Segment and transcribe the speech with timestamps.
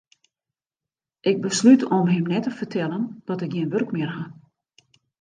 [1.31, 4.25] Ik beslút om him net te fertellen dat ik gjin wurk mear ha.